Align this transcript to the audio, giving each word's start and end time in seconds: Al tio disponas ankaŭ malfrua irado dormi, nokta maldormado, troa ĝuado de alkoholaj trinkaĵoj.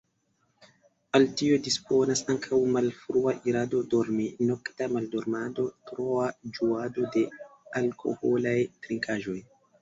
Al 1.17 1.25
tio 1.41 1.57
disponas 1.65 2.23
ankaŭ 2.33 2.59
malfrua 2.75 3.33
irado 3.51 3.81
dormi, 3.91 4.25
nokta 4.53 4.87
maldormado, 4.95 5.67
troa 5.91 6.31
ĝuado 6.57 7.07
de 7.19 7.25
alkoholaj 7.83 8.57
trinkaĵoj. 8.89 9.39